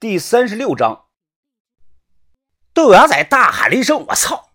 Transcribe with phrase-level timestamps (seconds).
[0.00, 1.06] 第三十六章，
[2.72, 4.50] 豆芽仔大喊了一声：“我操！”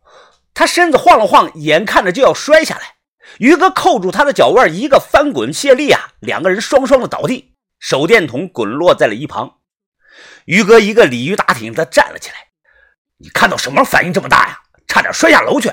[0.56, 2.96] 他身子晃了晃，眼看着就要摔下来。
[3.40, 9.58] 于哥扣住他的脚腕，一个翻滚卸力啊，两个人双双的倒地，手电筒滚落在了一旁。
[10.46, 12.38] 于哥一个鲤鱼打挺的站了起来
[13.20, 13.84] ：“你看到什么？
[13.84, 14.62] 反应这么大呀？
[14.88, 15.70] 差点摔下楼去！”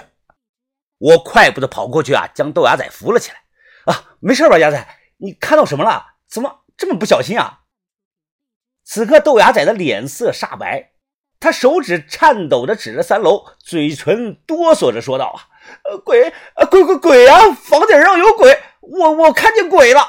[0.98, 3.36] 我快步的跑过去啊，将豆芽仔扶了起来。
[3.84, 4.98] 啊，没事吧，芽仔？
[5.18, 6.16] 你看到什么了？
[6.28, 7.59] 怎么这么不小心啊？
[8.84, 10.90] 此刻豆芽仔的脸色煞白，
[11.38, 15.38] 他手指颤抖的指着三楼，嘴唇哆嗦着说道：“啊，
[15.84, 17.50] 呃，鬼，呃，鬼鬼鬼啊！
[17.52, 20.02] 房顶上有鬼，我我看见鬼了。”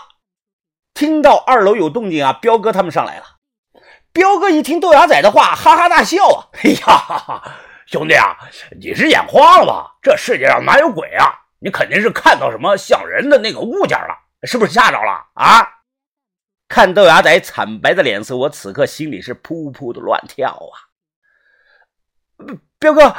[0.93, 3.23] 听到二楼有动静啊，彪哥他们上来了。
[4.11, 6.47] 彪哥一听豆芽仔的话，哈哈大笑啊！
[6.63, 7.41] 哎呀，
[7.85, 8.37] 兄弟啊，
[8.79, 9.95] 你是眼花了吧？
[10.01, 11.31] 这世界上哪有鬼啊？
[11.59, 15.65] 你肯定是看到什么像人的那个物件了，是不是吓着了啊？
[16.71, 20.87] 看豆芽仔惨白的脸色，我此刻心里是扑扑的乱跳啊！
[22.79, 23.13] 彪哥，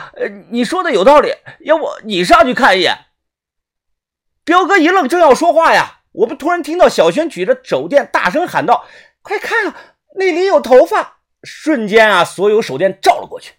[0.48, 2.97] 你说的有道理，要不你上去看一眼？
[4.42, 8.86] 彪哥一愣，正要说话呀，我们突然听到小轩举着手电大声喊道
[9.20, 9.77] ：“快看啊，
[10.16, 13.53] 那里有头发！”瞬间啊，所有手电照了过去。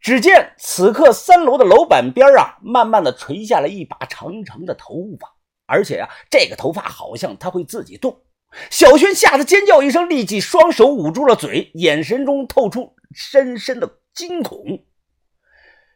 [0.00, 5.34] 只见此刻三楼的楼板边啊，慢慢的垂下了一把长长的头发，
[5.66, 8.22] 而且啊，这个头发好像它会自己动。
[8.70, 14.84] 小轩吓得尖叫一声，立即双手捂住了嘴，眼神中透出深深的惊恐。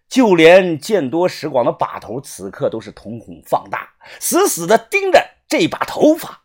[0.09, 6.45] 就连见多识广的把头，此刻都是瞳孔放大，死死的盯着这把头发。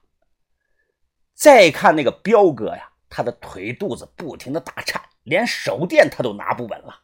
[1.36, 7.02] 再看那个彪哥呀，他的腿肚子不停的打颤，连手电他都拿不稳了。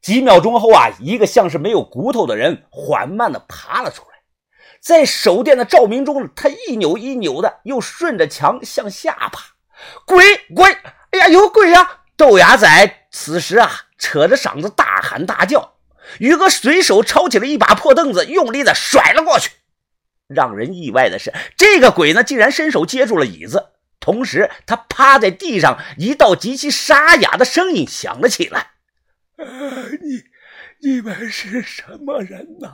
[0.00, 4.09] 几秒钟后啊，一个像是没有骨头的人缓慢的爬了出来，
[4.80, 9.54] 在手电的照明中，他一扭一扭的，又顺着墙向下爬。
[10.06, 10.72] 鬼鬼！
[11.10, 12.00] 哎呀，有鬼呀！
[12.16, 15.74] 豆芽仔此时啊，扯着嗓子大喊大叫。
[16.18, 19.50] 于哥随手抄起了一把破凳子，用力的甩了过去。
[20.26, 28.72] 让人意外的是，这个鬼呢，竟然伸手接住了椅子，同时他趴在地上，一道极其沙哑的声音响了起来。
[30.02, 30.24] 你
[30.82, 32.70] 你们是什么人呐？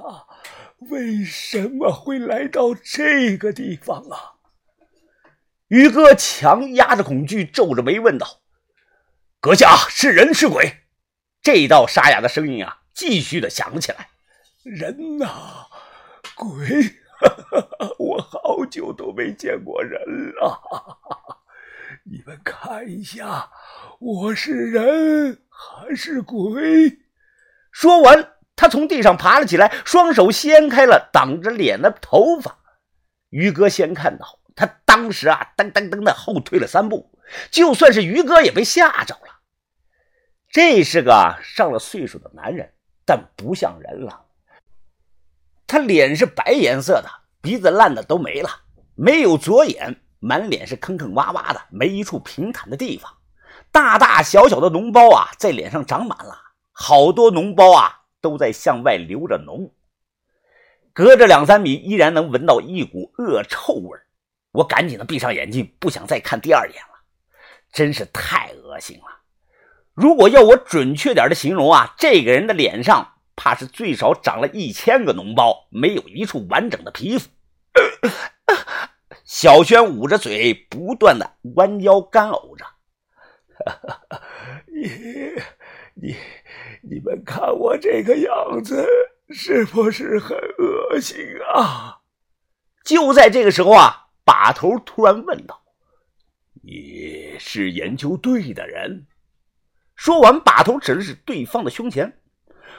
[0.79, 4.35] 为什么会来到这个地方啊？
[5.69, 8.41] 于哥强压着恐惧，皱着眉问道
[9.41, 10.83] ：“阁下是人是鬼？”
[11.43, 14.11] 这道沙哑的声音啊，继续的响起来
[14.63, 15.67] ：“人呐，
[16.37, 16.57] 鬼，
[17.99, 20.01] 我好久都没见过人
[20.35, 21.39] 了。
[22.05, 23.51] 你们看一下，
[23.99, 26.99] 我是人。”还是鬼！
[27.73, 32.59] 说完，他从地上爬了起来，双手掀开了挡着脸的头发。
[33.29, 37.13] 于哥先看到，他当时啊，噔噔噔的后退了三步。
[37.51, 39.41] 就算是于哥也被吓着了。
[40.49, 42.73] 这是个上了岁数的男人，
[43.05, 44.25] 但不像人了。
[45.67, 47.11] 他脸是白颜色的，
[47.43, 48.49] 鼻子烂的都没了，
[48.95, 53.13] 没有左眼，满脸是坑坑洼洼的，没一处平坦的地方。
[53.73, 56.39] 大大小小的脓包啊，在脸上长满了，
[56.71, 59.71] 好多脓包啊，都在向外流着脓。
[60.93, 63.97] 隔着两三米，依然能闻到一股恶臭味
[64.51, 67.05] 我赶紧的闭上眼睛，不想再看第二眼了，
[67.73, 69.05] 真是太恶心了。
[69.95, 77.29] 如果要我准确点的形容啊，这个人的脸上怕是最少长了一千个脓包，没有一处完整的皮肤。
[79.25, 82.65] 小轩捂着嘴，不断的弯腰干呕着。
[85.99, 86.15] 你
[86.83, 88.87] 你们看我这个样子
[89.31, 91.17] 是不是很恶心
[91.55, 92.01] 啊？
[92.85, 95.63] 就在这个时候啊，把头突然问道
[96.63, 99.07] ：“你是研究队的人？”
[99.97, 102.19] 说完，把头指了指对方的胸前。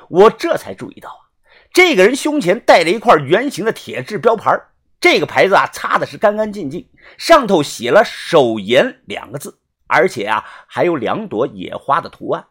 [0.09, 1.33] 我这才注意到啊，
[1.73, 4.55] 这个人胸前带着一块圆形的铁质标牌，
[5.01, 9.59] 这个牌子啊擦的是干干净净，上头写了“手研”两个字。
[9.87, 12.45] 而且啊，还有两朵野花的图案。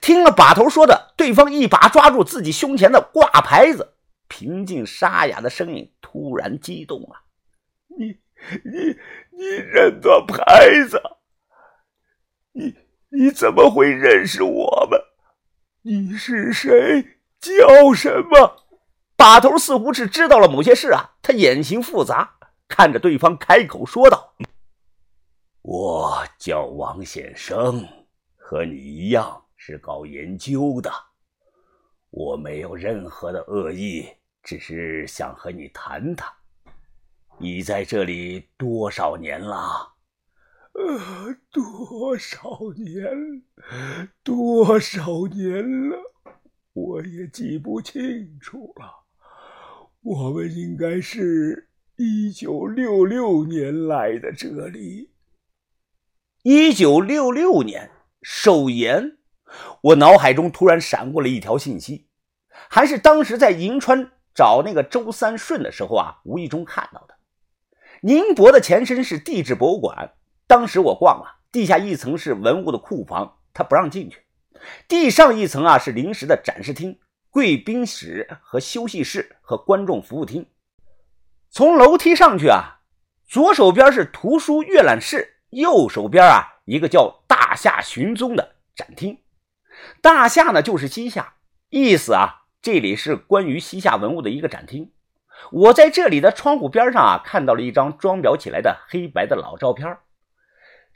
[0.00, 3.94] 听了把头说的，对方一把抓住自己胸前的挂牌子，
[4.28, 7.22] 平静沙哑的声音突然激动了
[7.98, 8.06] ：“你、
[8.64, 8.96] 你、
[9.30, 10.44] 你认得牌
[10.88, 11.00] 子？
[12.52, 12.74] 你、
[13.10, 15.00] 你怎么会认识我们？
[15.82, 17.18] 你是谁？
[17.40, 18.64] 叫什么？”
[19.16, 22.36] 把头似乎是知道了某些事啊，他眼型复杂，
[22.68, 24.34] 看着对方开口说道。
[25.62, 27.88] 我叫王显生，
[28.36, 30.88] 和你一样是搞研究的。
[32.10, 34.06] 我没有任何的恶意，
[34.40, 36.32] 只是想和你谈谈。
[37.40, 39.94] 你在这里多少年了？
[40.72, 42.38] 呃，多少
[42.76, 43.42] 年，
[44.22, 45.98] 多少年了，
[46.72, 49.04] 我也记不清楚了。
[50.00, 55.10] 我们应该是一九六六年来的这里。
[56.44, 57.90] 一九六六年，
[58.22, 59.15] 首盐。
[59.80, 62.08] 我脑海中突然闪过了一条信息，
[62.68, 67.14] 还是当时在银川找那个周三顺的时候啊，无意中看到的。
[68.02, 70.12] 宁博的前身是地质博物馆。
[70.46, 74.22] 当时我逛了，地下一层是文物的库房，他不让进去。
[74.86, 76.98] 地上一层啊是临时的展示厅、
[77.30, 80.46] 贵宾室和休息室和观众服务厅。
[81.50, 82.80] 从楼梯上去啊，
[83.26, 89.18] 左手边是图书阅览室，右手边啊一个叫“大夏寻踪”的展厅。
[90.00, 91.34] 大夏呢就是西夏，
[91.68, 94.92] 意思啊，这里是关于西夏文物的一个展厅。
[95.52, 99.98] 我在这里的窗户边上啊，看到了一张装裱起来的黑白的老照片。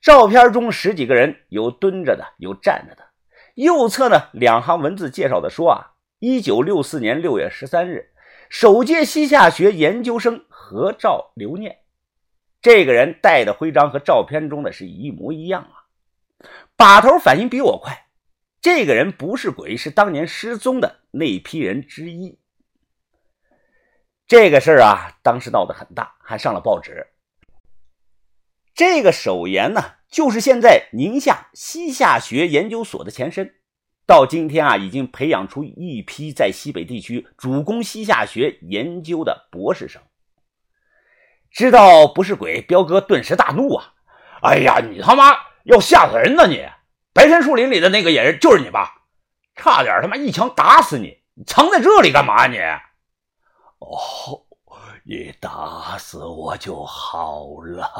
[0.00, 3.05] 照片中十几个人，有蹲着的，有站着的。
[3.55, 8.11] 右侧呢，两行文字介绍的说啊，一九六四年六月十三日，
[8.49, 11.81] 首届西夏学研究生合照留念。
[12.62, 15.85] 这个人戴的徽章和照片中的是一模一样啊。
[16.77, 18.06] 把头反应比我快，
[18.61, 22.39] 这个人不是鬼，是当年失踪的那批人之一。
[24.27, 27.07] 这个事儿啊，当时闹得很大，还上了报纸。
[28.75, 33.55] 这个首研呢，就是现在宁夏西夏学研究所的前身。
[34.07, 40.03] 到今天啊，已经培养出一批在西北地区主攻西夏学研究的博士生。
[41.51, 43.95] 知道不是鬼，彪哥顿时大怒啊！
[44.43, 45.33] 哎呀，你他妈
[45.65, 46.47] 要吓死人呢！
[46.47, 46.67] 你
[47.20, 49.02] 白山树林里的那个野人就是你吧？
[49.55, 51.22] 差点他妈一枪打死你！
[51.34, 52.46] 你藏在这里干嘛？
[52.46, 52.56] 你
[53.78, 54.46] 哦。
[55.05, 57.93] 你打死我就好了，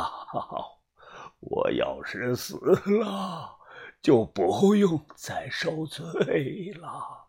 [1.41, 3.59] 我要是死了，
[4.01, 7.27] 就不用再受罪了。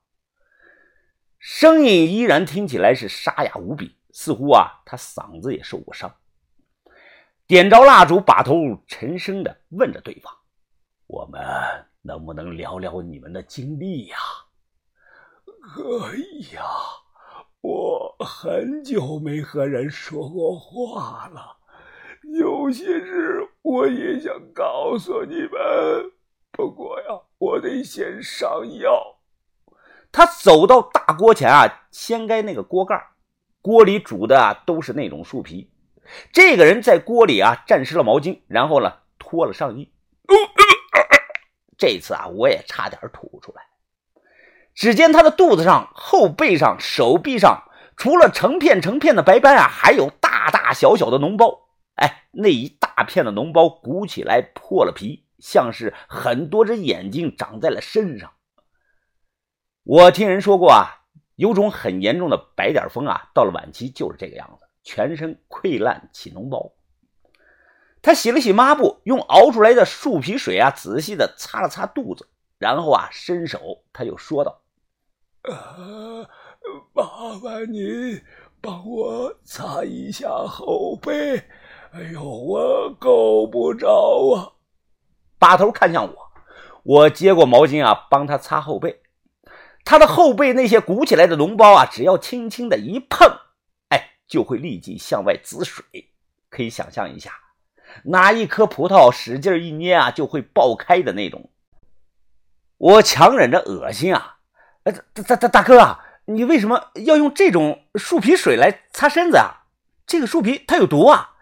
[1.39, 6.15] 声音依然听起来是沙哑无比，似乎啊，他嗓子也受过伤。
[7.47, 8.55] 点着蜡烛，把头
[8.87, 10.33] 沉声的问着对方
[11.11, 11.41] ：“我们
[12.01, 14.17] 能不能聊聊你们的经历呀
[15.61, 16.63] ？”“可以呀。”
[17.59, 21.57] 我很久没和人说过话了，
[22.39, 25.51] 有些事我也想告诉你们。
[26.49, 28.49] 不过呀，我得先上
[28.79, 29.19] 药。
[30.11, 32.99] 他走到大锅前啊，掀开那个锅盖，
[33.61, 35.71] 锅里煮的啊都是那种树皮。
[36.33, 39.93] 这个人在锅里啊蘸湿了毛巾，然后呢脱了上衣。
[41.81, 43.63] 这次啊，我也差点吐出来。
[44.75, 47.63] 只见他的肚子上、后背上、手臂上，
[47.97, 51.69] 除了成片成片的白斑啊，还有大大小小的脓包。
[51.95, 58.31] 哎，那一大片的脓包鼓起来破了皮，像是很多只眼睛长在了身上。
[59.83, 61.01] 我听人说过啊，
[61.35, 66.71] 有种很严重的白点风啊，到了晚期就是这个样子，全身溃烂起脓包。
[68.01, 72.27] 他洗了洗抹布，用熬出来的树皮水啊，仔细的擦了擦肚子，
[72.57, 74.61] 然后啊，伸手他又说道。
[75.43, 76.27] 呃，
[76.93, 78.21] 麻烦你
[78.59, 81.43] 帮我擦一下后背。
[81.93, 84.53] 哎呦，我够不着啊！
[85.37, 86.15] 把头看向我，
[86.83, 89.01] 我接过毛巾啊，帮他擦后背。
[89.83, 93.27] 他的后背那些鼓起来的脓包啊，只要轻轻的一碰，
[93.89, 95.83] 哎，就会立即向外滋水。
[96.49, 97.33] 可以想象一下，
[98.05, 101.49] 拿一颗葡萄使劲一捏啊，就会爆开的那种。
[102.77, 104.37] 我强忍着恶心啊。
[104.83, 109.65] 哎，大大大大哥啊，你为什么要用这种树皮水来擦身子啊？
[110.07, 111.35] 这个树皮它有毒啊！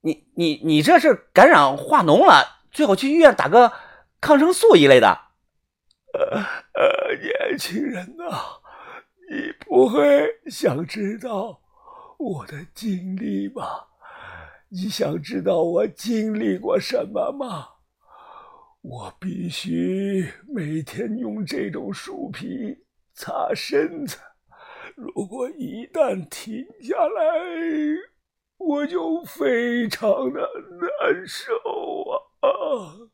[0.00, 3.72] 你你你这是感染化脓了，最好去医院打个
[4.20, 5.20] 抗生素一类的。
[6.14, 6.38] 呃
[6.72, 8.24] 呃，年轻人呐，
[9.30, 11.60] 你不会想知道
[12.16, 13.88] 我的经历吧？
[14.78, 17.66] 你想知道我经历过什么吗？
[18.82, 22.76] 我必须每天用这种树皮。
[23.14, 24.18] 擦身子，
[24.94, 27.22] 如果一旦停下来，
[28.58, 30.42] 我就非常的
[30.78, 31.54] 难受
[32.40, 33.08] 啊！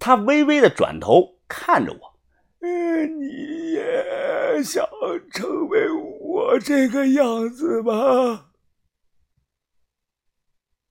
[0.00, 2.18] 他微微的转头看着我，
[2.60, 4.84] 你也想
[5.30, 8.50] 成为我这个样子吗？